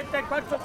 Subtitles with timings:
[0.00, 0.58] 84.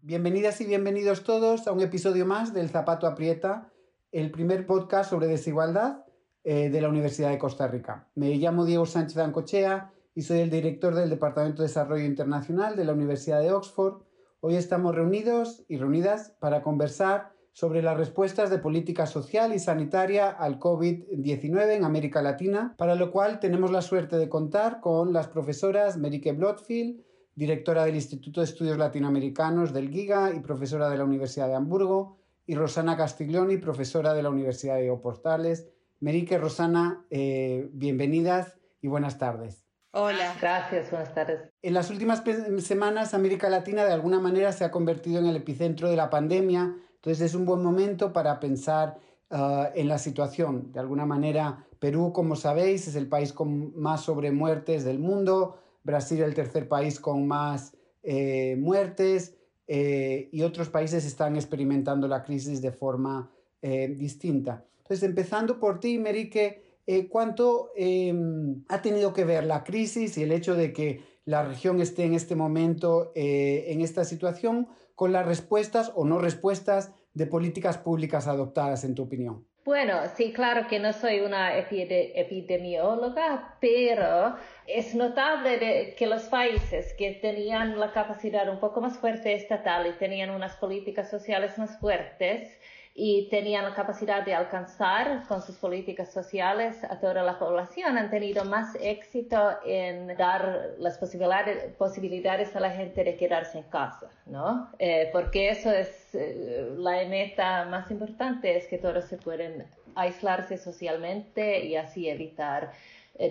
[0.00, 3.72] Bienvenidas y bienvenidos todos a un episodio más del Zapato Aprieta,
[4.10, 6.04] el primer podcast sobre desigualdad
[6.44, 8.08] eh, de la Universidad de Costa Rica.
[8.14, 12.84] Me llamo Diego Sánchez Ancochea y soy el director del Departamento de Desarrollo Internacional de
[12.84, 14.02] la Universidad de Oxford.
[14.40, 20.28] Hoy estamos reunidos y reunidas para conversar sobre las respuestas de política social y sanitaria
[20.28, 25.28] al COVID-19 en América Latina, para lo cual tenemos la suerte de contar con las
[25.28, 27.00] profesoras Merike Blotfield,
[27.36, 32.18] directora del Instituto de Estudios Latinoamericanos del GIGA y profesora de la Universidad de Hamburgo,
[32.44, 35.68] y Rosana Castiglioni, profesora de la Universidad de Oportales.
[36.00, 39.64] Merike, Rosana, eh, bienvenidas y buenas tardes.
[39.92, 40.34] Hola.
[40.40, 41.52] Gracias, buenas tardes.
[41.62, 42.24] En las últimas
[42.58, 46.74] semanas, América Latina de alguna manera se ha convertido en el epicentro de la pandemia,
[47.04, 48.98] entonces es un buen momento para pensar
[49.30, 50.72] uh, en la situación.
[50.72, 56.22] De alguna manera, Perú, como sabéis, es el país con más sobremuertes del mundo, Brasil
[56.22, 59.34] el tercer país con más eh, muertes
[59.66, 64.64] eh, y otros países están experimentando la crisis de forma eh, distinta.
[64.78, 66.62] Entonces, empezando por ti, Merique,
[67.10, 71.82] ¿cuánto em, ha tenido que ver la crisis y el hecho de que la región
[71.82, 77.78] esté en este momento en esta situación con las respuestas o no respuestas de políticas
[77.78, 79.46] públicas adoptadas, en tu opinión?
[79.64, 84.34] Bueno, sí, claro que no soy una epidemióloga, pero
[84.66, 89.92] es notable que los países que tenían la capacidad un poco más fuerte estatal y
[89.92, 92.58] tenían unas políticas sociales más fuertes,
[92.96, 98.08] y tenían la capacidad de alcanzar con sus políticas sociales a toda la población, han
[98.08, 104.70] tenido más éxito en dar las posibilidades, a la gente de quedarse en casa, ¿no?
[104.78, 109.64] Eh, porque eso es eh, la meta más importante, es que todos se pueden
[109.96, 112.70] aislarse socialmente y así evitar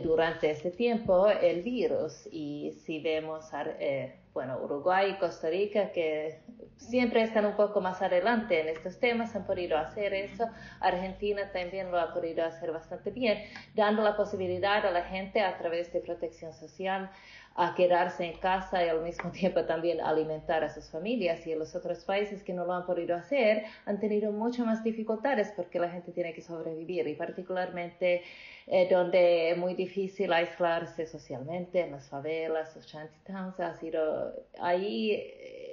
[0.03, 2.27] durante este tiempo el virus.
[2.31, 3.45] Y si vemos,
[3.79, 6.39] eh, bueno, Uruguay y Costa Rica, que
[6.77, 10.45] siempre están un poco más adelante en estos temas, han podido hacer eso.
[10.79, 13.44] Argentina también lo ha podido hacer bastante bien,
[13.75, 17.11] dando la posibilidad a la gente a través de protección social
[17.56, 21.46] a quedarse en casa y al mismo tiempo también alimentar a sus familias.
[21.46, 24.84] Y en los otros países que no lo han podido hacer han tenido muchas más
[24.84, 28.24] dificultades porque la gente tiene que sobrevivir y particularmente
[28.68, 35.22] eh, donde es muy difícil aislarse socialmente, en las favelas, los shantytowns, ha sido ahí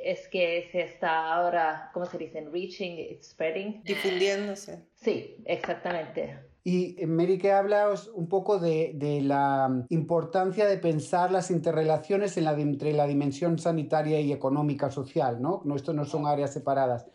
[0.03, 2.41] es que se está ahora, ¿cómo se dice?
[2.51, 3.83] Reaching, it's spreading.
[3.85, 4.81] Difundiéndose.
[4.95, 6.50] Sí, exactamente.
[6.63, 12.45] Y eh, Mary, que hablas un poco de, la importancia de pensar las interrelaciones en
[12.45, 15.63] la, entre la dimensión sanitaria y económica social, ¿no?
[15.65, 17.07] no esto no son áreas separadas.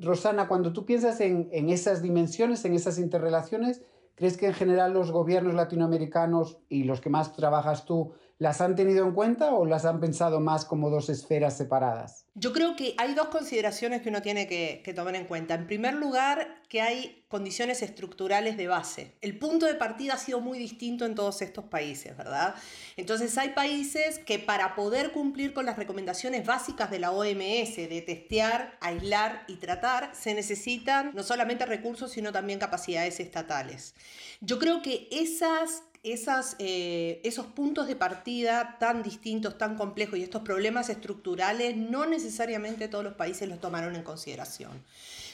[0.00, 3.82] Rosana, cuando tú piensas en, en esas dimensiones, en esas interrelaciones,
[4.16, 8.74] ¿Crees que en general los gobiernos latinoamericanos y los que más trabajas tú las han
[8.74, 12.26] tenido en cuenta o las han pensado más como dos esferas separadas?
[12.34, 15.54] Yo creo que hay dos consideraciones que uno tiene que, tomar en cuenta.
[15.54, 19.16] En primer lugar, que hay condiciones estructurales de base.
[19.20, 22.54] El punto de partida ha sido muy distinto en todos estos países, ¿verdad?
[22.96, 28.02] Entonces hay países que para poder cumplir con las recomendaciones básicas de la OMS de
[28.04, 33.94] testear, aislar y tratar, se necesitan no solamente recursos, sino también capacidades estatales.
[34.40, 40.22] Yo creo que esas esas, eh, esos puntos de partida tan distintos, tan complejos y
[40.22, 44.84] estos problemas estructurales, no necesariamente todos los países los tomaron en consideración.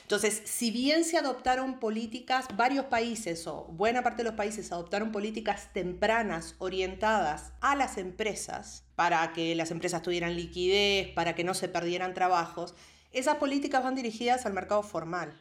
[0.02, 5.12] Entonces, si bien se adoptaron políticas, varios países o buena parte de los países adoptaron
[5.12, 11.54] políticas tempranas orientadas a las empresas para que las empresas tuvieran liquidez, para que no
[11.54, 12.74] se perdieran trabajos,
[13.12, 15.32] esas políticas van dirigidas al mercado formal.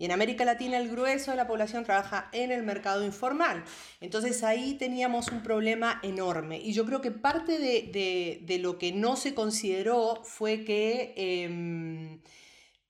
[0.00, 3.62] Y en América Latina el grueso de la población trabaja en el mercado informal.
[4.00, 6.58] Entonces ahí teníamos un problema enorme.
[6.58, 12.22] Y yo creo que parte de, lo que no se consideró fue que em,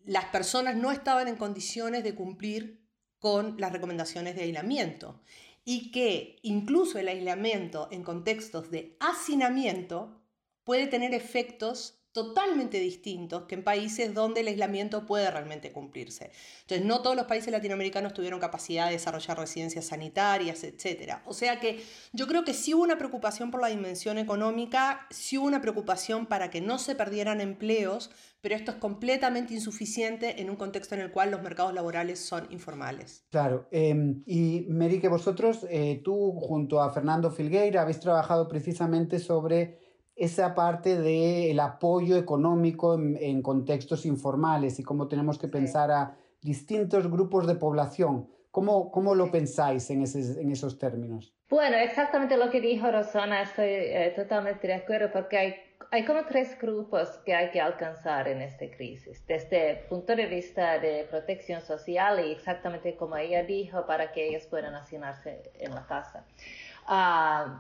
[0.05, 2.87] las personas no estaban en condiciones de cumplir
[3.19, 5.21] con las recomendaciones de aislamiento.
[5.65, 10.23] Y que incluso el aislamiento en contextos de hacinamiento
[10.63, 16.33] puede tener efectos totalmente distintos que en países donde el aislamiento puede realmente cumplirse.
[16.63, 21.19] Entonces, no todos los países latinoamericanos tuvieron capacidad de desarrollar residencias sanitarias, etc.
[21.27, 25.39] O sea que yo creo que sí hubo una preocupación por la dimensión económica, sí
[25.39, 28.11] hubo una preocupación para que no se perdieran empleos,
[28.41, 32.51] pero esto es completamente insuficiente en un contexto en el cual los mercados laborales son
[32.51, 33.25] informales.
[33.31, 39.19] Claro, em, y Mary, que vosotros, eh, tú junto a Fernando Filgueira, habéis trabajado precisamente
[39.19, 39.90] sobre
[40.21, 47.11] esa parte del apoyo económico en, contextos informales y cómo tenemos que pensar a distintos
[47.11, 48.29] grupos de población.
[48.51, 51.33] ¿Cómo, cómo lo pensáis en, en esos términos?
[51.49, 55.55] Bueno, exactamente lo que dijo Rosana, estoy eh, totalmente de acuerdo porque hay,
[55.91, 60.27] hay como tres grupos que hay que alcanzar en esta crisis, desde el punto de
[60.27, 65.75] vista de protección social y exactamente como ella dijo, para que ellos puedan asignarse en
[65.75, 66.27] la casa.
[66.87, 67.57] Uh,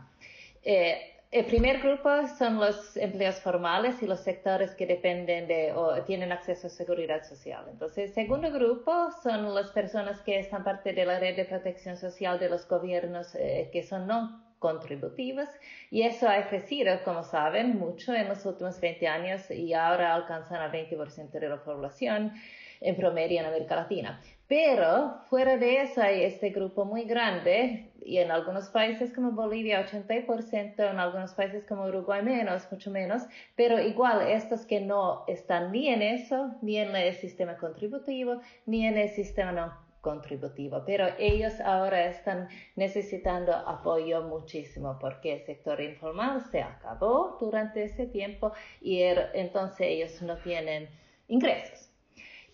[0.62, 6.02] eh, el primer grupo son los empleos formales y los sectores que dependen de o
[6.02, 7.66] tienen acceso a seguridad social.
[7.70, 11.96] Entonces, el segundo grupo son las personas que están parte de la red de protección
[11.96, 15.48] social de los gobiernos eh, que son no contributivas
[15.90, 20.60] y eso ha crecido, como saben, mucho en los últimos 20 años y ahora alcanzan
[20.60, 22.32] al 20% de la población
[22.80, 24.20] en promedio en América Latina.
[24.48, 29.84] Pero fuera de eso hay este grupo muy grande y en algunos países como Bolivia
[29.86, 33.22] 80%, en algunos países como Uruguay menos, mucho menos,
[33.56, 38.86] pero igual estos que no están ni en eso, ni en el sistema contributivo, ni
[38.86, 45.80] en el sistema no contributivo, pero ellos ahora están necesitando apoyo muchísimo porque el sector
[45.80, 50.88] informal se acabó durante ese tiempo y er, entonces ellos no tienen
[51.28, 51.90] ingresos.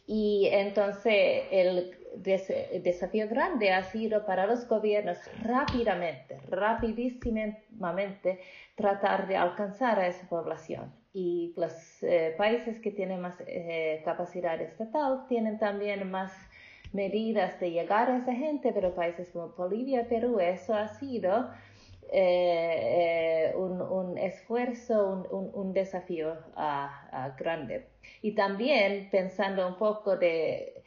[0.08, 8.40] Y entonces el desafío grande ha sido para los gobiernos rápidamente, rapidísimamente
[8.74, 10.92] tratar de alcanzar a esa población.
[11.12, 11.72] Y los
[12.02, 16.32] eh, países que tienen más eh, capacidad estatal tienen también más
[16.92, 21.50] medidas de llegar a esa gente, pero países como Bolivia, Perú, eso ha sido
[22.12, 27.86] eh, un, esfuerzo, un, desafío ah, ah, grande.
[28.22, 30.82] Y también pensando un poco de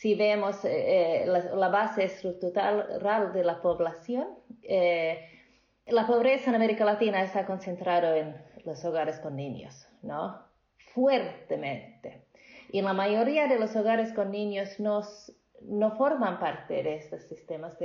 [0.00, 4.28] si vemos eh, eh, la, base estructural de la población,
[4.62, 5.28] eh,
[5.88, 10.38] la pobreza en América Latina está concentrada en los hogares con niños, ¿no?
[10.94, 12.24] Fuertemente.
[12.72, 17.76] Y la mayoría de los hogares con niños no forman parte de estos sistemas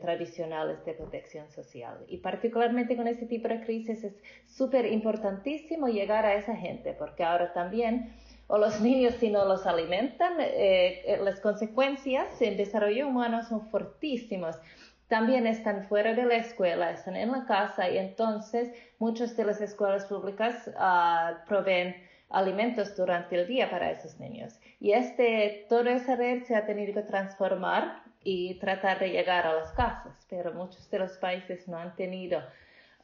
[0.00, 2.02] tradicionales de protección social.
[2.08, 4.14] Y particularmente con este tipo de crisis es
[4.46, 8.14] súper importantísimo llegar a esa gente, porque ahora también
[8.48, 13.68] o los niños si no los alimentan, eh, eh, las consecuencias en desarrollo humano son
[13.68, 14.60] fortísimas.
[15.06, 19.60] También están fuera de la escuela, están en la casa y entonces muchas de las
[19.60, 21.96] escuelas públicas uh, proveen
[22.28, 24.58] alimentos durante el día para esos niños.
[24.80, 29.54] Y este, toda esa red se ha tenido que transformar y tratar de llegar a
[29.54, 32.42] las casas, pero muchos de los países no han tenido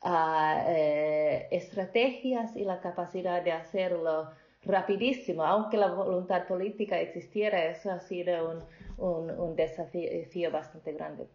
[0.03, 4.31] ah, eh, estrategias y la capacidad de hacerlo
[4.67, 8.57] rapidísimo, aunque la voluntad política existiera, eso ha sido
[8.99, 11.29] un, un, desafío bastante grande.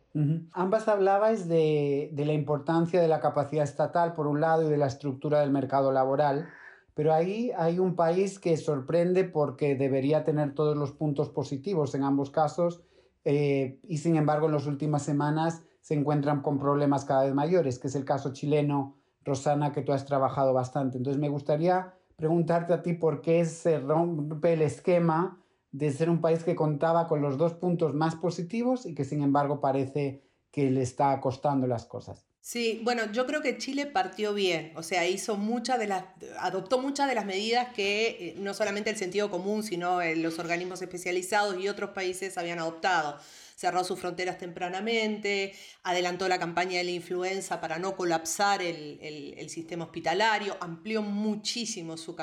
[0.53, 4.77] Ambas hablabais de, de, la importancia de la capacidad estatal, por un lado, y de
[4.77, 6.47] la estructura del mercado laboral,
[6.95, 12.03] pero ahí hay un país que sorprende porque debería tener todos los puntos positivos en
[12.03, 12.81] ambos casos,
[13.25, 17.79] eh, y sin embargo en las últimas semanas se encuentran con problemas cada vez mayores,
[17.79, 20.97] que es el caso chileno, Rosana, que tú has trabajado bastante.
[20.97, 26.21] Entonces me gustaría preguntarte a ti por qué se rompe el esquema de ser un
[26.21, 30.21] país que contaba con los dos puntos más positivos y que sin embargo parece
[30.51, 32.25] que le está costando las cosas.
[32.41, 36.05] Sí, bueno, yo creo que Chile partió bien, o sea, hizo muchas de las,
[36.39, 40.39] adoptó muchas de las medidas que eh, no solamente el sentido común, sino eh, los
[40.39, 43.19] organismos especializados y otros países habían adoptado
[43.59, 49.83] cerró sus fronteras tempranamente, adelantó la campaña de la influenza para no colapsar el, sistema
[49.83, 52.15] hospitalario, amplió muchísimo su,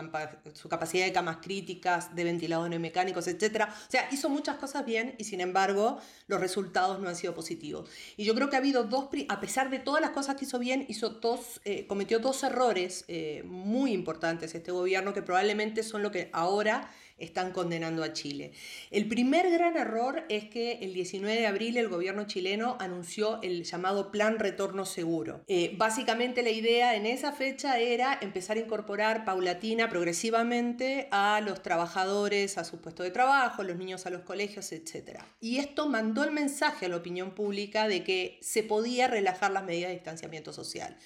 [0.55, 3.65] su, capacidad de camas críticas, de ventiladores mecánicos, etc.
[3.69, 7.91] O sea, hizo muchas cosas bien y sin embargo los resultados no han sido positivos.
[8.17, 10.59] Y yo creo que ha habido dos, a pesar de todas las cosas que hizo
[10.59, 16.03] bien, hizo dos, eh, cometió dos errores eh, muy importantes este gobierno que probablemente son
[16.03, 18.53] lo que ahora están condenando a Chile.
[18.91, 23.65] El primer gran error es que el 19 de abril el gobierno chileno anunció el
[23.65, 25.43] llamado Plan Retorno Seguro.
[25.49, 31.63] Eh, básicamente la idea en esa fecha era empezar a incorporar paulatina, progresivamente, a los
[31.63, 35.21] trabajadores a su puesto de trabajo, los niños a los colegios, etc.
[35.41, 39.65] Y esto mandó el mensaje a la opinión pública de que se podía relajar las
[39.65, 40.97] medidas de distanciamiento social.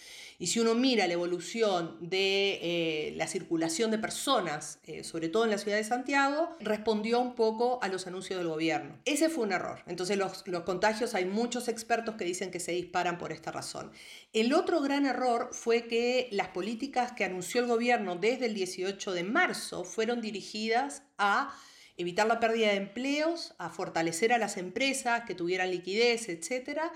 [0.40, 5.44] Y si uno mira la evolución de eh, la circulación de personas, eh, sobre todo
[5.44, 8.98] en la ciudad de Santiago, respondió un poco a los anuncios del gobierno.
[9.04, 9.82] Ese fue un error.
[9.86, 13.92] Entonces los, los contagios, hay muchos expertos que dicen que se disparan por esta razón.
[14.32, 19.12] El otro gran error fue que las políticas que anunció el gobierno desde el 18
[19.12, 21.54] de marzo fueron dirigidas a
[21.98, 26.90] evitar la pérdida de empleos, a fortalecer a las empresas que tuvieran liquidez, etcétera,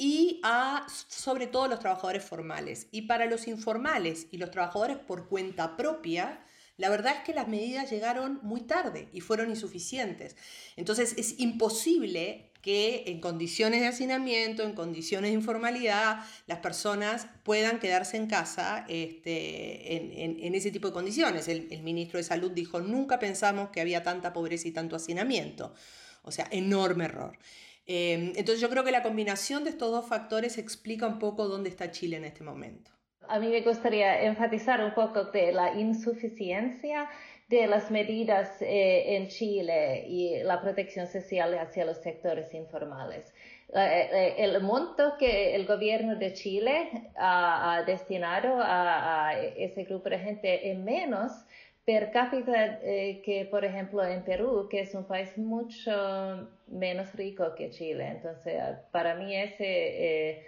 [0.00, 2.86] y a sobre todo los trabajadores formales.
[2.90, 6.40] Y para los informales y los trabajadores por cuenta propia,
[6.78, 10.34] La verdad es que las medidas llegaron muy tarde y fueron insuficientes.
[10.76, 17.80] Entonces es imposible que en condiciones de hacinamiento, en condiciones de informalidad, las personas puedan
[17.80, 19.96] quedarse en casa este,
[20.46, 21.48] en, ese tipo de condiciones.
[21.48, 25.74] El, el ministro de Salud dijo, nunca pensamos que había tanta pobreza y tanto hacinamiento.
[26.22, 27.38] O sea, enorme error.
[27.92, 31.70] Em, entonces yo creo que la combinación de estos dos factores explica un poco dónde
[31.70, 32.92] está Chile en este momento.
[33.26, 37.08] A mí me gustaría enfatizar un poco de la insuficiencia
[37.48, 43.34] de las medidas eh, en Chile y la protección social hacia los sectores informales.
[43.74, 50.18] Eh, eh, el monto que el gobierno de Chile ha, destinado a, ese grupo de
[50.20, 51.32] gente es menos
[51.90, 52.78] per cápita
[53.24, 58.06] que, por ejemplo, en Perú, que es un país mucho menos rico que Chile.
[58.06, 60.46] Entonces, para mí, ese,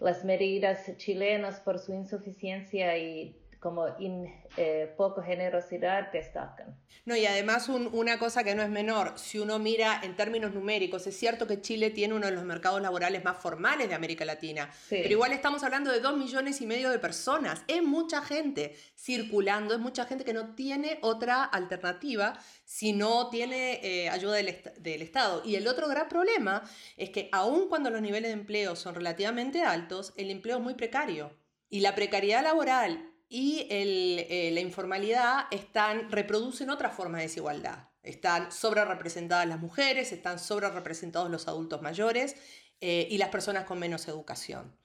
[0.00, 4.26] las medidas chilenas por su insuficiencia y como in,
[4.56, 6.76] eh, poco generosidad destacan.
[7.04, 11.06] No, y además una cosa que no es menor, si uno mira en términos numéricos,
[11.06, 14.68] es cierto que Chile tiene uno de los mercados laborales más formales de América Latina,
[14.90, 19.74] pero igual estamos hablando de dos millones y medio de personas, es mucha gente circulando,
[19.74, 25.02] es mucha gente que no tiene otra alternativa si no tiene eh, ayuda del, del
[25.02, 25.42] Estado.
[25.44, 26.62] Y el otro gran problema
[26.96, 30.74] es que aun cuando los niveles de empleo son relativamente altos, el empleo es muy
[30.74, 31.38] precario.
[31.68, 37.88] Y la precariedad laboral y eh, la informalidad están, reproducen otra forma de desigualdad.
[38.02, 42.36] Están sobre representadas las mujeres, están sobre representados los adultos mayores
[42.82, 44.76] eh, y las personas con menos educación.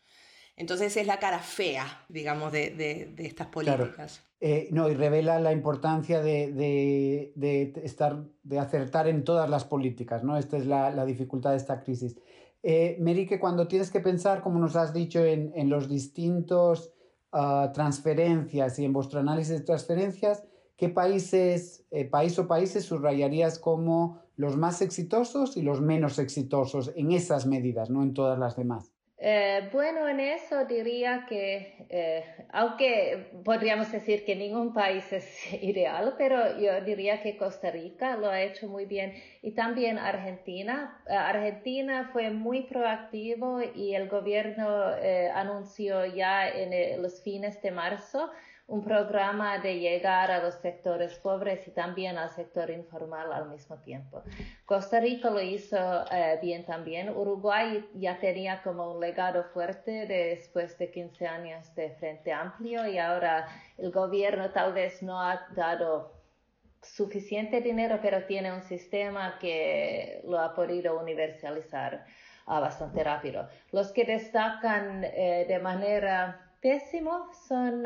[0.56, 4.24] Entonces es la cara fea, digamos, de, estas políticas.
[4.40, 7.34] Eh, no, y revela la importancia de,
[7.84, 10.38] estar, de acertar en todas las políticas, ¿no?
[10.38, 12.16] Esta es la, dificultad de esta crisis.
[12.64, 16.94] Merique, cuando tienes que pensar, como nos has dicho, en, en los distintos
[17.74, 20.44] transferencias y en vuestro análisis de transferencias,
[20.78, 26.92] ¿qué países, eh, país o países subrayarías como los más exitosos y los menos exitosos
[26.96, 28.97] en esas medidas, no en todas las demás?
[29.20, 36.14] Eh, bueno, en eso diría que, eh, aunque podríamos decir que ningún país es ideal,
[36.20, 41.02] pero yo diría que Costa Rica lo ha hecho muy bien y también Argentina.
[41.10, 44.68] Eh, Argentina fue muy proactivo y el gobierno
[45.34, 48.30] anunció ya en los fines de marzo
[48.68, 53.78] un programa de llegar a los sectores pobres y también al sector informal al mismo
[53.78, 54.24] tiempo.
[54.66, 55.78] Costa Rica lo hizo
[56.12, 57.10] eh, bien también.
[57.10, 62.98] Uruguay ya tenía como un legado fuerte después de 15 años de Frente Amplio y
[62.98, 63.48] ahora
[63.78, 66.18] el gobierno tal vez no ha dado
[66.82, 72.06] suficiente dinero, pero tiene un sistema que lo ha podido universalizar
[72.46, 73.48] ah, bastante rápido.
[73.72, 77.86] Los que destacan eh, de manera pésimo son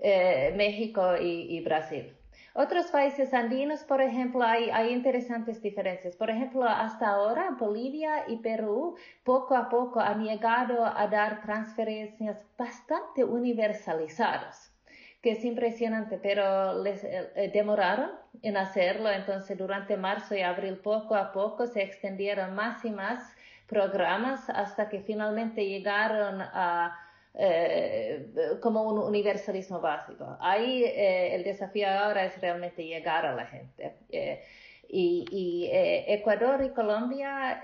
[0.00, 2.14] eh, México y, Brasil.
[2.54, 6.14] Otros países andinos, por ejemplo, hay, hay, interesantes diferencias.
[6.14, 8.94] Por ejemplo, hasta ahora Bolivia y Perú
[9.24, 14.72] poco a poco han llegado a dar transferencias bastante universalizadas,
[15.20, 19.10] que es impresionante, pero les eh, eh, demoraron en hacerlo.
[19.10, 23.34] Entonces, durante marzo y abril, poco a poco se extendieron más y más
[23.66, 27.02] programas hasta que finalmente llegaron a
[27.38, 30.38] eh, como un universalismo básico.
[30.40, 33.94] Ahí eh, el desafío ahora es realmente llegar a la gente.
[34.08, 34.42] Eh,
[34.88, 37.60] y, Ecuador y Colombia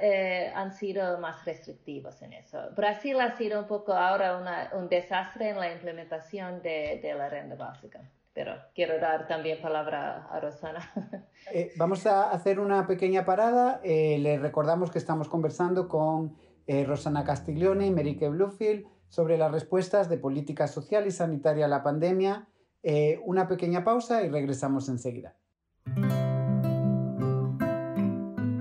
[0.57, 2.59] han sido más restrictivos en eso.
[2.77, 7.55] Brasil ha sido un poco ahora un desastre en la implementación de, de, la renta
[7.55, 8.01] básica.
[8.35, 10.81] Pero quiero dar también palabra a Rosana.
[11.77, 13.81] vamos a hacer una pequeña parada.
[13.85, 16.37] les recordamos que estamos conversando con
[16.67, 21.83] Rosana Castiglione y Merique Bluefield sobre las respuestas de política social y sanitaria a la
[21.83, 22.49] pandemia.
[22.83, 25.35] Eh, una pequeña pausa y regresamos enseguida.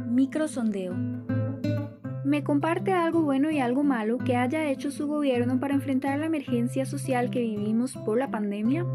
[0.10, 0.93] Microsondeo.
[2.25, 6.25] Me comparte algo bueno y algo malo que haya hecho su gobierno para enfrentar la
[6.25, 8.86] emergencia social que vivimos por la pandemia.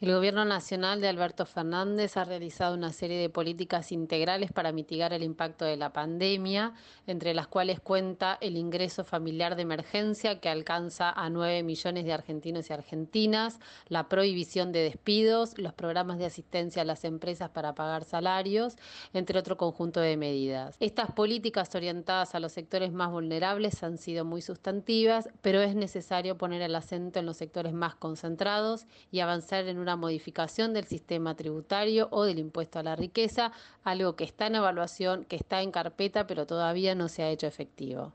[0.00, 5.12] El Gobierno Nacional de Alberto Fernández ha realizado una serie de políticas integrales para mitigar
[5.12, 6.72] el impacto de la pandemia,
[7.08, 12.12] entre las cuales cuenta el ingreso familiar de emergencia que alcanza a 9 millones de
[12.12, 17.74] argentinos y argentinas, la prohibición de despidos, los programas de asistencia a las empresas para
[17.74, 18.76] pagar salarios,
[19.12, 20.76] entre otro conjunto de medidas.
[20.78, 26.38] Estas políticas orientadas a los sectores más vulnerables han sido muy sustantivas, pero es necesario
[26.38, 30.84] poner el acento en los sectores más concentrados y avanzar en una una modificación del
[30.84, 33.52] sistema tributario o del impuesto a la riqueza,
[33.84, 37.46] algo que está en evaluación, que está en carpeta, pero todavía no se ha hecho
[37.46, 38.12] efectivo.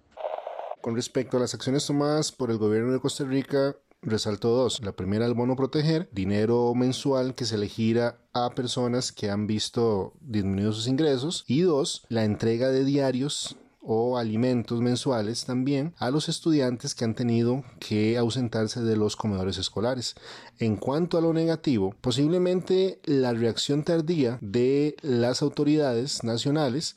[0.81, 4.81] Con respecto a las acciones tomadas por el gobierno de Costa Rica resaltó dos.
[4.83, 9.47] La primera, el bono proteger, dinero mensual que se le gira a personas que han
[9.47, 11.43] visto disminuidos sus ingresos.
[11.47, 17.15] Y dos, la entrega de diarios o alimentos mensuales también a los estudiantes que han
[17.15, 20.15] tenido que ausentarse de los comedores escolares.
[20.57, 26.95] En cuanto a lo negativo, posiblemente la reacción tardía de las autoridades nacionales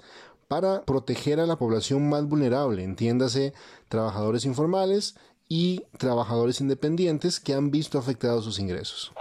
[0.49, 3.52] para proteger a la población más vulnerable, entiéndase
[3.88, 5.16] trabajadores informales
[5.49, 9.12] y trabajadores independientes que han visto afectados sus ingresos.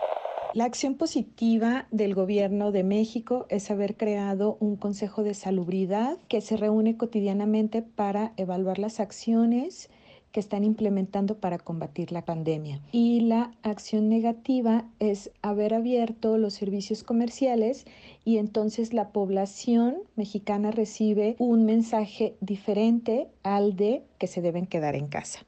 [0.55, 6.39] La acción positiva del gobierno de México es haber creado un Consejo de Salubridad que
[6.39, 9.89] se reúne cotidianamente para evaluar las acciones
[10.31, 12.79] que están implementando para combatir la pandemia.
[12.93, 17.85] Y la acción negativa es haber abierto los servicios comerciales
[18.23, 24.95] y entonces la población mexicana recibe un mensaje diferente al de que se deben quedar
[24.95, 25.45] en casa.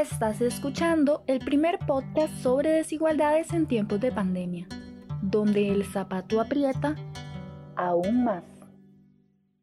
[0.00, 4.68] Estás escuchando el primer podcast sobre desigualdades en tiempos de pandemia,
[5.22, 6.94] donde el zapato aprieta
[7.74, 8.44] aún más.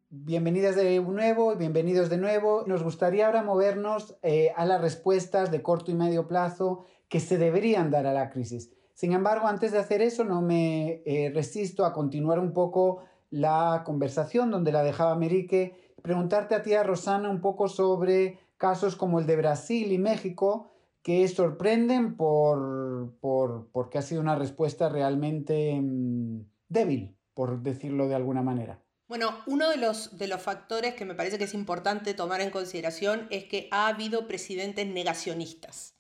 [0.10, 2.66] Bienvenidas de nuevo y bienvenidos de nuevo.
[2.68, 7.38] Nos gustaría ahora movernos eh, a las respuestas de corto y medio plazo que se
[7.38, 8.74] deberían dar a la crisis.
[8.94, 13.84] Sin embargo, antes de hacer eso, no me eh, resisto a continuar un poco la
[13.86, 19.26] conversación donde la dejaba Merique, preguntarte a ti, Rosana, un poco sobre casos como el
[19.26, 20.72] de Brasil y México,
[21.02, 28.16] que sorprenden por, por porque ha sido una respuesta realmente mm, débil, por decirlo de
[28.16, 28.82] alguna manera.
[29.08, 32.50] Bueno, uno de los, de los factores que me parece que es importante tomar en
[32.50, 35.96] consideración es que ha habido presidentes negacionistas.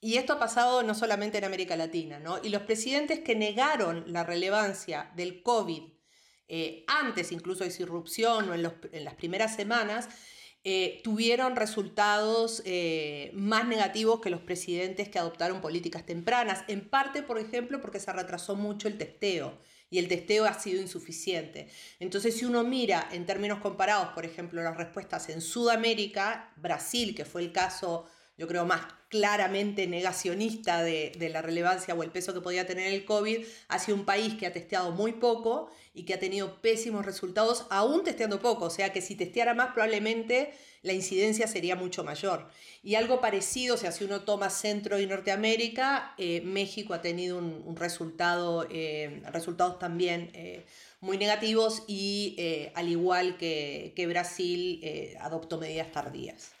[0.00, 2.38] Y esto ha pasado no solamente en América Latina, ¿no?
[2.42, 5.84] Y los presidentes que negaron la relevancia del COVID
[6.48, 10.10] eh, antes incluso de su irrupción o en, en las primeras semanas,
[10.64, 17.22] eh, tuvieron resultados eh, más negativos que los presidentes que adoptaron políticas tempranas, en parte,
[17.22, 19.58] por ejemplo, porque se retrasó mucho el testeo
[19.90, 21.68] y el testeo ha sido insuficiente.
[21.98, 27.24] Entonces, si uno mira en términos comparados, por ejemplo, las respuestas en Sudamérica, Brasil, que
[27.24, 32.32] fue el caso, yo creo, más claramente negacionista de, de, la relevancia o el peso
[32.32, 36.04] que podía tener el COVID, ha sido un país que ha testeado muy poco y
[36.04, 38.64] que ha tenido pésimos resultados, aún testeando poco.
[38.64, 42.48] O sea que si testeara más, probablemente la incidencia sería mucho mayor.
[42.82, 47.38] Y algo parecido, o sea, si uno toma Centro y Norteamérica, eh, México ha tenido
[47.38, 50.66] un, resultado, eh, resultados también eh,
[51.02, 54.80] muy negativos y al igual que, que Brasil,
[55.20, 56.54] adoptó medidas tardías.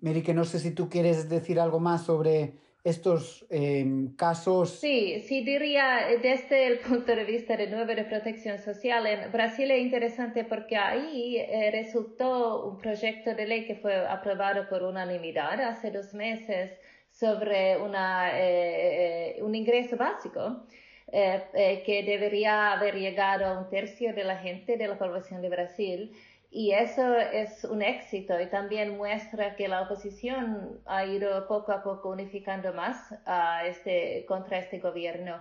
[0.00, 2.52] Mary, que no sé si tú quieres decir algo más sobre
[2.84, 4.70] estos em, casos?
[4.80, 9.70] Sí, sí diría desde el punto de vista de nuevo de protección social, en Brasil
[9.70, 15.60] es interesante porque ahí eh, resultó un proyecto de ley que fue aprobado por unanimidad
[15.60, 16.72] hace dos meses
[17.10, 20.64] sobre una, eh, eh, un ingreso básico.
[21.12, 26.12] Que debería haber llegado a un tercio de la gente de la población de Brasil
[26.52, 31.82] y eso es un éxito y también muestra que la oposición ha ido poco a
[31.82, 35.40] poco unificando más a este, contra este gobierno.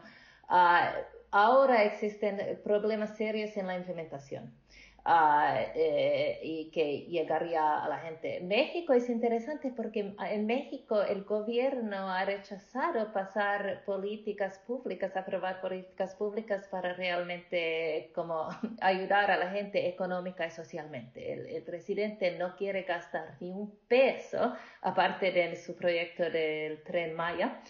[0.49, 1.01] Uh,
[1.32, 4.53] ahora existen problemas serios en la implementación.
[5.12, 8.41] Ah, eh, y que llegaría a la gente.
[8.41, 16.13] México es interesante porque en México el gobierno ha rechazado pasar políticas públicas, aprobar políticas
[16.13, 18.50] públicas para realmente como
[18.82, 21.56] ayudar a la gente económica y socialmente.
[21.56, 27.62] El, presidente no quiere gastar ni un peso aparte de su proyecto del tren Maya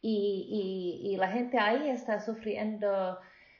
[0.00, 3.18] y, y la gente ahí está sufriendo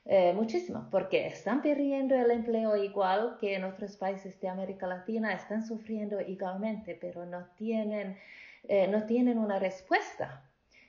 [0.09, 5.35] eh, muchísimo, porque están perdiendo el empleo igual que en otros países de América Latina,
[5.35, 8.17] están sufriendo igualmente, pero no tienen,
[8.69, 10.45] eh, no tienen una respuesta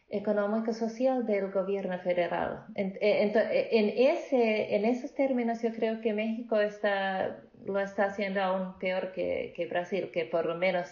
[0.09, 2.65] económica social del gobierno federal.
[2.75, 3.33] En, eh,
[3.71, 9.13] en, ese, en esos términos yo creo que México está, lo está haciendo aún peor
[9.13, 10.87] que, que Brasil, que por lo menos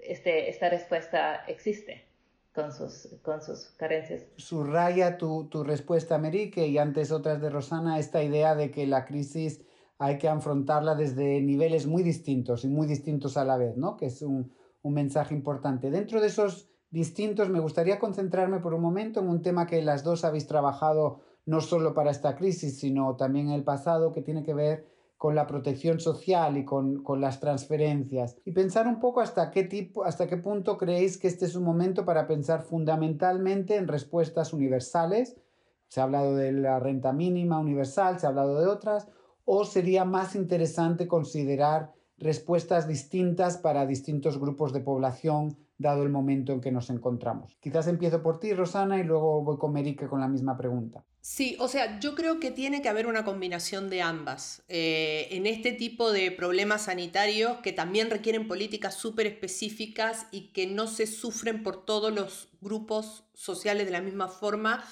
[0.00, 2.07] este, esta respuesta existe
[3.22, 4.26] con sus, carencias.
[4.36, 9.04] Subraya tu, tu respuesta, Merique, y antes otras de Rosana, esta idea de que la
[9.04, 9.64] crisis
[9.98, 13.96] hay que afrontarla desde niveles muy distintos y muy distintos a la vez, ¿no?
[13.96, 15.90] Que es un, un mensaje importante.
[15.90, 20.04] Dentro de esos distintos, me gustaría concentrarme por un momento en un tema que las
[20.04, 24.42] dos habéis trabajado no solo para esta crisis, sino también en el pasado, que tiene
[24.42, 28.36] que ver con la protección social y con, las transferencias.
[28.44, 31.64] Y pensar un poco hasta qué, tipo, hasta qué punto creéis que este es un
[31.64, 35.36] momento para pensar fundamentalmente en respuestas universales.
[35.88, 39.08] Se ha hablado de la renta mínima universal, se ha hablado de otras,
[39.44, 46.52] o sería más interesante considerar respuestas distintas para distintos grupos de población dado el momento
[46.52, 47.56] en que nos encontramos.
[47.60, 51.04] Quizás empiezo por ti, Rosana, y luego voy con Merique con la misma pregunta.
[51.20, 54.62] Sí, o sea, yo creo que tiene que haber una combinación de ambas.
[54.68, 60.66] Eh, en este tipo de problemas sanitarios que también requieren políticas súper específicas y que
[60.66, 64.84] no se sufren por todos los grupos sociales de la misma forma,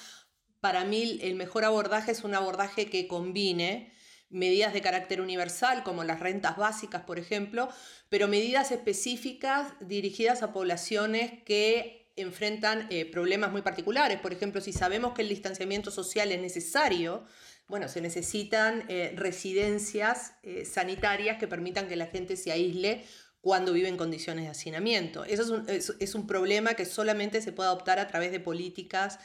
[0.61, 3.91] para mí el mejor abordaje es un abordaje que combine
[4.29, 7.69] medidas de carácter universal, como las rentas básicas, por ejemplo,
[8.09, 14.19] pero medidas específicas dirigidas a poblaciones que enfrentan eh, problemas muy particulares.
[14.19, 17.23] Por ejemplo, si sabemos que el distanciamiento social es necesario,
[17.67, 23.03] bueno, se necesitan eh, residencias eh, sanitarias que permitan que la gente se aísle
[23.41, 25.23] cuando vive en condiciones de hacinamiento.
[25.23, 25.49] Eso es
[25.89, 29.19] un, es un problema que solamente se puede adoptar a través de políticas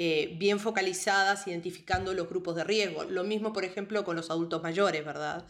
[0.00, 3.02] eh, bien focalizadas, identificando los grupos de riesgo.
[3.02, 5.44] Lo mismo, por ejemplo, con los adultos mayores, ¿verdad?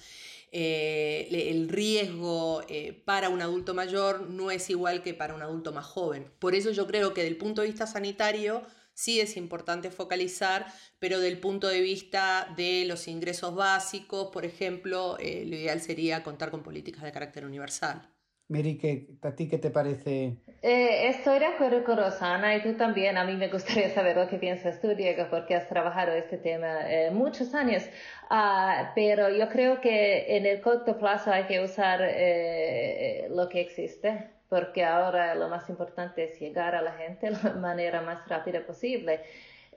[0.52, 5.72] Eh, el riesgo eh, para un adulto mayor no es igual que para un adulto
[5.72, 6.32] más joven.
[6.38, 8.62] Por eso yo creo que del punto de vista sanitario
[8.94, 15.18] sí es importante focalizar, pero del punto de vista de los ingresos básicos, por ejemplo,
[15.18, 18.10] lo ideal sería contar con políticas de carácter universal.
[18.48, 18.78] Mary,
[19.22, 20.38] ¿a ti qué te parece?
[20.62, 23.16] Eh, estoy de acuerdo con Rosana y tú también.
[23.18, 26.90] A mí me gustaría saber lo que piensas tú, Diego, porque has trabajado este tema
[26.90, 27.84] eh, muchos años.
[28.30, 33.60] Uh, pero yo creo que en el corto plazo hay que usar eh, lo que
[33.60, 38.26] existe, porque ahora lo más importante es llegar a la gente de la manera más
[38.28, 39.20] rápida posible.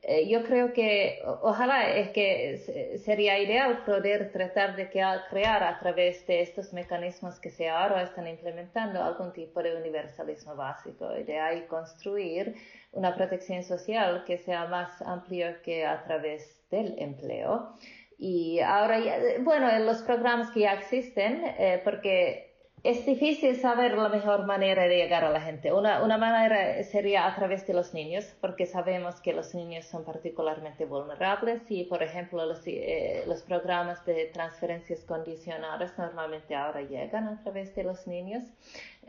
[0.04, 6.26] Eh, yo creo que ojalá es que sería ideal poder tratar de crear a través
[6.26, 11.40] de estos mecanismos que se ahora están implementando algún tipo de universalismo básico y de
[11.40, 12.56] ahí construir
[12.94, 17.76] una protección social que sea más amplia que a través del empleo.
[18.18, 19.00] Y ahora,
[19.42, 22.51] bueno, en los programas que ya existen, eh, porque
[22.84, 25.72] es difícil saber la mejor manera de llegar a la gente.
[25.72, 30.04] Una, una, manera sería a través de los niños, porque sabemos que los niños son
[30.04, 37.28] particularmente vulnerables y, por ejemplo, los, eh, los programas de transferencias condicionadas normalmente ahora llegan
[37.28, 38.44] a través de los niños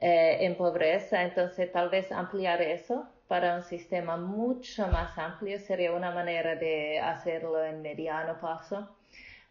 [0.02, 1.22] eh, en pobreza.
[1.22, 7.00] Entonces, tal vez ampliar eso para un sistema mucho más amplio sería una manera de
[7.00, 8.86] hacerlo en mediano plazo.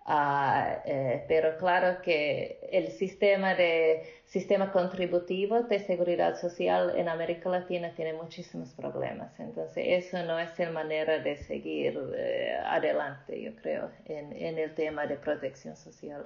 [0.03, 7.49] Uh, eh, pero claro que el sistema de sistema contributivo de seguridad social en América
[7.49, 9.39] Latina tiene muchísimos problemas.
[9.39, 14.73] Entonces, eso no es la manera de seguir eh, adelante, yo creo, en, en, el
[14.73, 16.25] tema de protección social.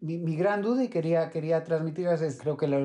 [0.00, 2.80] Mi, mi gran duda y quería, quería transmitirles es, creo que lo,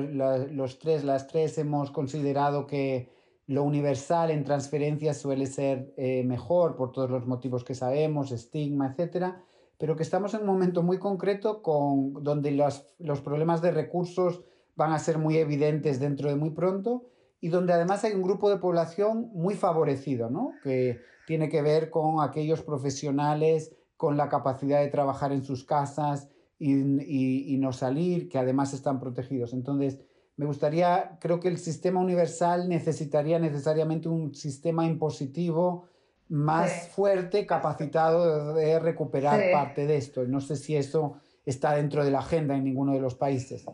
[0.48, 3.08] los tres, las tres hemos considerado que
[3.46, 8.88] lo universal en transferencias suele ser eh, mejor por todos los motivos que sabemos, estigma,
[8.88, 9.44] etcétera
[9.80, 14.42] pero que estamos en un momento muy concreto con, donde los, los problemas de recursos
[14.76, 17.06] van a ser muy evidentes dentro de muy pronto
[17.40, 20.52] y donde además hay un grupo de población muy favorecido, ¿no?
[20.62, 26.28] que tiene que ver con aquellos profesionales con la capacidad de trabajar en sus casas
[26.58, 29.54] y, y no salir, que además están protegidos.
[29.54, 29.98] Entonces,
[30.36, 35.86] me gustaría, creo que el sistema universal necesitaría necesariamente un sistema impositivo
[36.30, 40.24] más fuerte, capacitado de recuperar parte de esto.
[40.24, 43.66] No sé si eso está dentro de la agenda en ninguno de los países.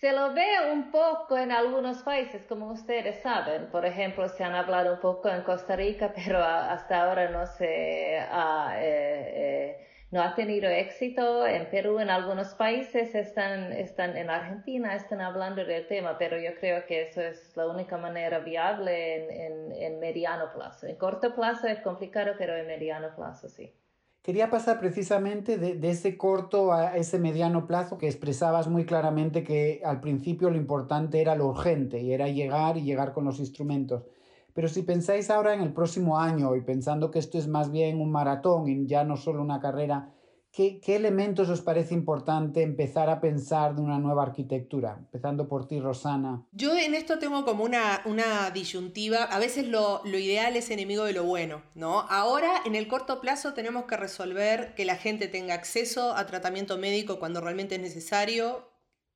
[0.00, 3.68] Se lo ve un poco en algunos países, como ustedes saben.
[3.72, 8.18] Por ejemplo, se han hablado un poco en Costa Rica, pero hasta ahora no se
[8.18, 8.76] ha...
[8.76, 14.94] Eh, eh, no ha tenido éxito en Perú, en algunos países están, están en Argentina,
[14.94, 19.30] están hablando del tema, pero yo creo que eso es la única manera viable en,
[19.30, 20.86] en, en mediano plazo.
[20.86, 23.70] En corto plazo es complicado, pero en mediano plazo sí.
[24.22, 29.44] Quería pasar precisamente de, de, ese corto a ese mediano plazo que expresabas muy claramente
[29.44, 33.38] que al principio lo importante era lo urgente y era llegar y llegar con los
[33.40, 34.02] instrumentos.
[34.54, 38.00] Pero si pensáis ahora en el próximo año y pensando que esto es más bien
[38.00, 40.12] un maratón y ya no solo una carrera,
[40.52, 44.96] ¿qué, qué elementos os parece importante empezar a pensar de una nueva arquitectura?
[44.98, 46.44] Empezando por ti, Rosana.
[46.52, 49.24] Yo en esto tengo como una, una disyuntiva.
[49.24, 52.00] A veces lo, lo ideal es enemigo de lo bueno, ¿no?
[52.00, 56.78] Ahora, en el corto plazo, tenemos que resolver que la gente tenga acceso a tratamiento
[56.78, 58.67] médico cuando realmente es necesario,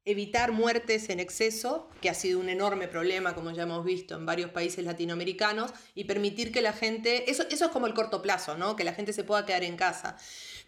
[0.05, 4.27] evitar muertes en exceso, que ha sido un enorme problema, como ya hemos visto en
[4.27, 8.57] varios países latinoamericanos, y permitir que la gente, eso, eso es como el corto plazo,
[8.57, 8.75] ¿no?
[8.75, 10.17] que la gente se pueda quedar en casa.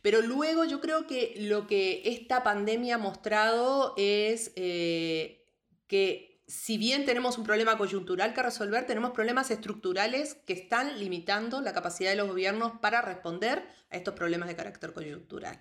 [0.03, 5.45] Pero luego yo creo que lo que esta pandemia ha mostrado es eh,
[5.87, 11.61] que si bien tenemos un problema coyuntural que resolver, tenemos problemas estructurales que están limitando
[11.61, 15.59] la capacidad de los gobiernos para responder a estos problemas de carácter coyuntural.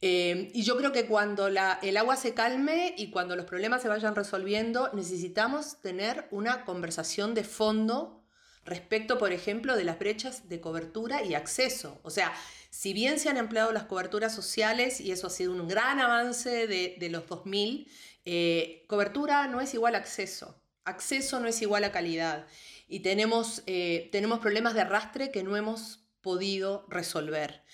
[0.00, 3.82] Eh, y yo creo que cuando la, el agua se calme y cuando los problemas
[3.82, 8.24] se vayan resolviendo, necesitamos tener una conversación de fondo
[8.64, 12.00] respecto, por ejemplo, de las brechas de cobertura y acceso.
[12.02, 12.32] O sea,
[12.70, 16.66] si bien se han empleado las coberturas sociales, y eso ha sido un gran avance
[16.66, 17.90] de, de los 2000,
[18.24, 20.62] eh, cobertura no es igual a acceso.
[20.84, 22.46] Acceso no es igual a calidad.
[22.86, 27.64] Y tenemos, eh, tenemos problemas de arrastre que no hemos podido resolver.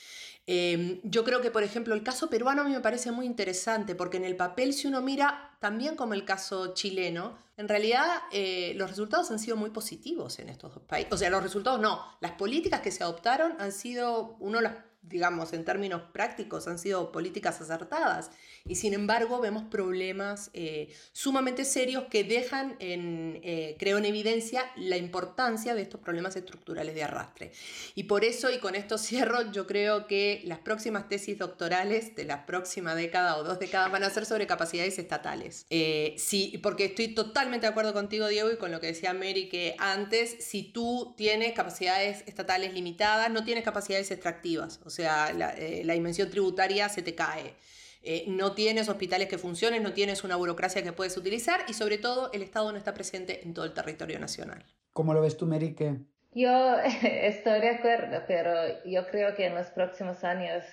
[0.47, 3.95] Em, yo creo que, por ejemplo, el caso peruano a mí me parece muy interesante
[3.95, 8.75] porque en el papel, si uno mira también como el caso chileno, en realidad eh,
[8.77, 11.13] los resultados han sido muy positivos en estos dos países.
[11.13, 14.75] O sea, los resultados no, las políticas que se adoptaron han sido, uno las
[15.09, 18.31] digamos, en términos prácticos, han sido políticas acertadas.
[18.67, 24.65] Y sin embargo, vemos problemas eh, sumamente serios que dejan, en, eh, creo, en evidencia
[24.77, 27.53] la importancia de estos problemas estructurales de arrastre.
[27.95, 32.25] Y por eso, y con esto cierro, yo creo que las próximas tesis doctorales de
[32.25, 35.67] la próxima década o dos décadas van a ser sobre capacidades estatales.
[35.69, 39.49] Eh, sí, porque estoy totalmente de acuerdo contigo, Diego, y con lo que decía Mary,
[39.49, 44.81] que antes, si tú tienes capacidades estatales limitadas, no tienes capacidades extractivas.
[44.85, 47.55] O sea, eh, la, dimensión tributaria se te cae.
[48.03, 51.99] Eh, no tienes hospitales que funcionen, no tienes una burocracia que puedes utilizar y sobre
[51.99, 54.65] todo el Estado no está presente en todo el territorio nacional.
[54.93, 55.97] ¿Cómo lo ves tú, Merique?
[56.35, 58.53] Yo estoy de acuerdo, pero
[58.85, 60.65] yo creo que en los próximos años,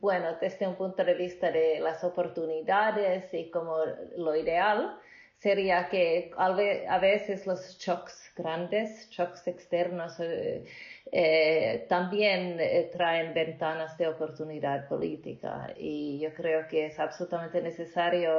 [0.00, 3.76] bueno, desde un punto de vista de las oportunidades y como
[4.16, 4.98] lo ideal,
[5.44, 10.64] sería que a veces los shocks grandes, shocks externos, eh,
[11.12, 18.32] eh, también eh, traen ventanas de oportunidad política y yo creo que es absolutamente necesario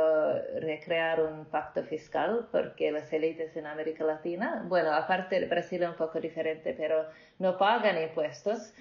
[0.60, 5.90] recrear un pacto fiscal porque las élites en América Latina, bueno, aparte de Brasil es
[5.90, 7.06] un poco diferente, pero
[7.40, 8.74] no pagan impuestos.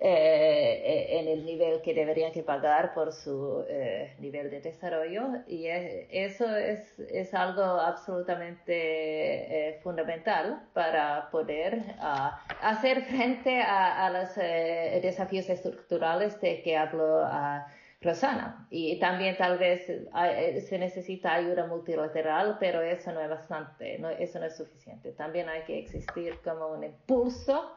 [0.00, 5.66] Eh, en el nivel que deberían que pagar por su eh, nivel de desarrollo y
[5.66, 14.34] eso es, es, algo absolutamente eh, fundamental para poder ah, hacer frente a, a los
[14.34, 17.66] desafíos estructurales de que habló a
[18.00, 18.66] Rosana.
[18.70, 24.40] Y también tal vez se necesita ayuda multilateral, pero eso no es bastante, no, eso
[24.40, 25.12] no es suficiente.
[25.12, 27.76] También hay que existir como un impulso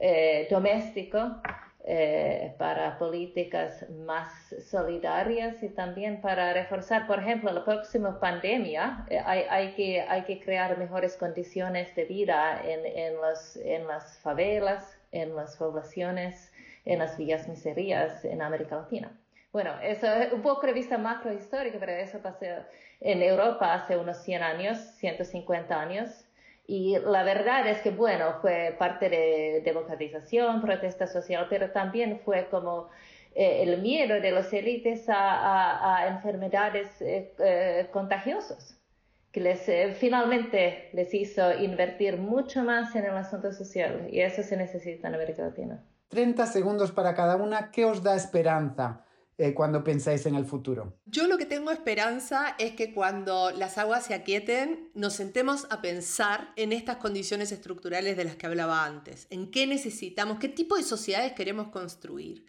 [0.00, 1.40] eh, doméstico
[1.84, 4.32] eh, para políticas más
[4.70, 10.22] solidarias y también para reforzar, por ejemplo, la próxima pandemia, eh, hay, hay, que, hay
[10.22, 16.52] que crear mejores condiciones de vida en, en, los, en las favelas, en las poblaciones,
[16.84, 19.12] en las villas miserías en América Latina.
[19.52, 22.46] Bueno, eso es un poco de vista macrohistórica, pero eso pasó
[23.00, 26.24] en Europa hace unos 100 años, 150 años.
[26.70, 32.46] Y la verdad es que, bueno, fue parte de democratización, protesta social, pero también fue
[32.48, 32.90] como
[33.34, 38.78] eh, el miedo de los élites a, enfermedades eh, eh, contagiosas,
[39.32, 44.06] que les, finalmente les hizo invertir mucho más en el asunto social.
[44.08, 45.82] Y eso se necesita en América Latina.
[46.10, 47.72] 30 segundos para cada una.
[47.72, 49.04] ¿Qué os da esperanza?
[49.42, 50.98] Eh, cuando pensáis en el futuro?
[51.06, 55.80] Yo lo que tengo esperanza es que cuando las aguas se aquieten, nos sentemos a
[55.80, 60.76] pensar en estas condiciones estructurales de las que hablaba antes, en qué necesitamos, qué tipo
[60.76, 62.44] de sociedades queremos construir.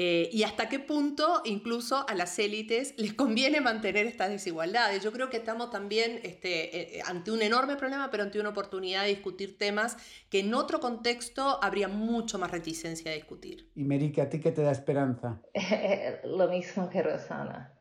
[0.00, 5.02] Eh, y hasta qué punto incluso a las élites les conviene mantener estas desigualdades.
[5.02, 9.02] Yo creo que estamos también este, eh, ante un enorme problema, pero ante una oportunidad
[9.02, 9.96] de discutir temas
[10.30, 13.72] que en otro contexto habría mucho más reticencia a discutir.
[13.74, 15.42] Y Merique, ¿a ti qué te da esperanza?
[16.22, 17.74] Lo mismo que Rosana.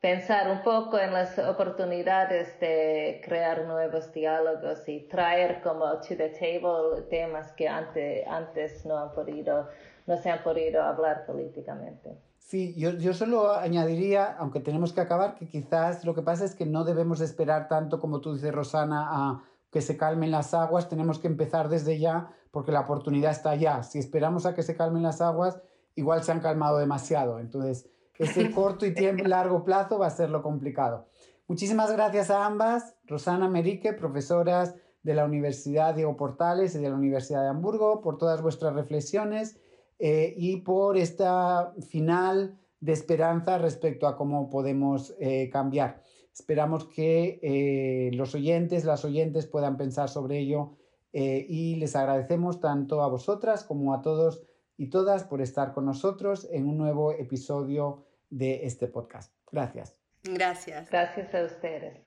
[0.00, 6.30] Pensar un poco en las oportunidades de crear nuevos diálogos y traer como to the
[6.30, 9.68] table temas que antes, antes no han podido
[10.06, 12.16] no se han podido hablar políticamente.
[12.38, 16.54] Sí, yo, yo solo añadiría, aunque tenemos que acabar, que quizás lo que pasa es
[16.54, 19.42] que no debemos esperar tanto, como tú dices, Rosana, a
[19.72, 23.82] que se calmen las aguas, tenemos que empezar desde ya, porque la oportunidad está allá.
[23.82, 25.60] Si esperamos a que se calmen las aguas,
[25.96, 27.40] igual se han calmado demasiado.
[27.40, 31.08] Entonces, ese corto y tiempo, largo plazo va a ser lo complicado.
[31.48, 36.96] Muchísimas gracias a ambas, Rosana Merique, profesoras de la Universidad Diego Portales y de la
[36.96, 39.58] Universidad de Hamburgo, por todas vuestras reflexiones
[39.98, 46.02] eh, y por esta final de esperanza respecto a cómo podemos eh, cambiar.
[46.32, 50.76] Esperamos que eh, los oyentes, las oyentes puedan pensar sobre ello
[51.18, 54.42] y les agradecemos tanto a vosotras como a todos
[54.76, 59.32] y todas por estar con nosotros en un nuevo episodio de este podcast.
[59.50, 59.96] Gracias.
[60.24, 60.90] Gracias.
[60.90, 62.05] Gracias a ustedes.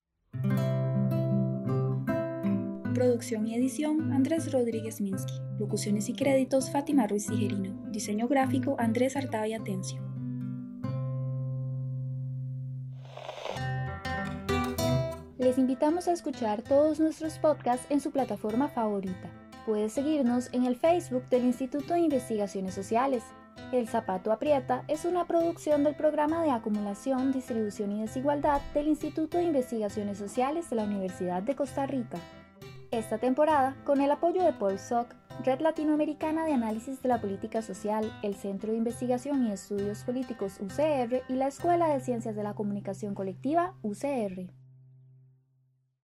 [3.00, 5.32] Producción y edición, Andrés Rodríguez Minsky.
[5.58, 7.72] Locuciones y créditos, Fátima Ruiz Tijerino.
[7.92, 10.02] Diseño gráfico, Andrés Artavia Tencio.
[15.38, 19.32] Les invitamos a escuchar todos nuestros podcasts en su plataforma favorita.
[19.66, 23.24] Puedes seguirnos en el Facebook del Instituto de Investigaciones Sociales.
[23.72, 29.38] El Zapato Aprieta es una producción del programa de acumulación, distribución y desigualdad del Instituto
[29.38, 32.20] de Investigaciones Sociales de la Universidad de Costa Rica.
[32.91, 35.13] Esta temporada, con el apoyo de Paul Sock,
[35.45, 40.60] Red Latinoamericana de Análisis de la Política Social, el Centro de Investigación y Estudios Políticos
[40.60, 44.59] UCR y la Escuela de Ciencias de la Comunicación Colectiva UCR.